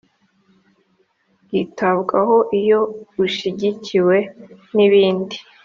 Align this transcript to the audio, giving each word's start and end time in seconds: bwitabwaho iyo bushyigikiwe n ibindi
bwitabwaho 1.43 2.37
iyo 2.59 2.79
bushyigikiwe 3.15 4.17
n 4.75 4.77
ibindi 4.87 5.37